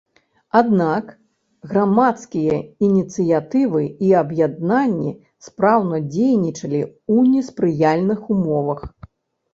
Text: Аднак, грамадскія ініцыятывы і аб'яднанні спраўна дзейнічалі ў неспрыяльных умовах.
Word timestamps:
Аднак, 0.59 1.11
грамадскія 1.73 2.55
ініцыятывы 2.87 3.83
і 4.07 4.11
аб'яднанні 4.23 5.13
спраўна 5.49 5.97
дзейнічалі 6.13 6.81
ў 6.83 7.35
неспрыяльных 7.35 8.19
умовах. 8.39 8.81